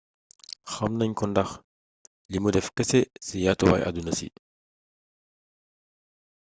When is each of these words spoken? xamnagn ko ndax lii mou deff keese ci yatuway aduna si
xamnagn 0.73 1.13
ko 1.19 1.25
ndax 1.31 1.49
lii 2.29 2.41
mou 2.43 2.53
deff 2.55 2.69
keese 2.75 2.99
ci 3.25 3.35
yatuway 3.45 3.81
aduna 3.83 4.11
si 4.17 4.27